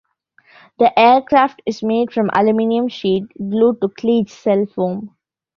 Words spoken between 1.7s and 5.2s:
made from aluminum sheet glued to Klegecell foam.